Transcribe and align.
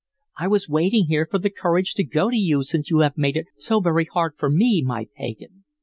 "I 0.39 0.47
was 0.47 0.67
waiting 0.67 1.05
here 1.09 1.27
for 1.29 1.37
the 1.37 1.51
courage 1.51 1.93
to 1.93 2.03
go 2.03 2.31
to 2.31 2.35
you 2.35 2.63
since 2.63 2.89
you 2.89 3.01
have 3.01 3.19
made 3.19 3.37
it 3.37 3.45
so 3.57 3.79
very 3.79 4.05
hard 4.05 4.33
for 4.35 4.49
me 4.49 4.81
my 4.83 5.05
pagan." 5.15 5.63